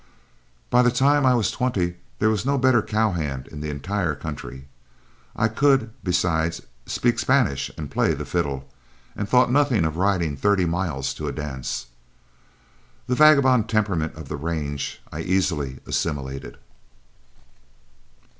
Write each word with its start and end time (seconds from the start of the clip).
By 0.71 0.81
the 0.81 0.89
time 0.89 1.27
I 1.27 1.35
was 1.35 1.51
twenty 1.51 1.97
there 2.17 2.31
was 2.31 2.43
no 2.43 2.57
better 2.57 2.81
cow 2.81 3.11
hand 3.11 3.45
in 3.49 3.61
the 3.61 3.69
entire 3.69 4.15
country. 4.15 4.65
I 5.35 5.47
could, 5.47 5.91
besides, 6.03 6.59
speak 6.87 7.19
Spanish 7.19 7.69
and 7.77 7.91
play 7.91 8.15
the 8.15 8.25
fiddle, 8.25 8.67
and 9.15 9.29
thought 9.29 9.51
nothing 9.51 9.85
of 9.85 9.97
riding 9.97 10.35
thirty 10.35 10.65
miles 10.65 11.13
to 11.13 11.27
a 11.27 11.31
dance. 11.31 11.85
The 13.05 13.13
vagabond 13.13 13.69
temperament 13.69 14.15
of 14.15 14.27
the 14.27 14.37
range 14.37 14.99
I 15.11 15.19
easily 15.21 15.79
assimilated. 15.85 16.57